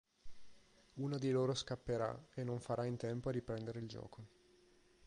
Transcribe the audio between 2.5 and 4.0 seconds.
farà in tempo a riprendere il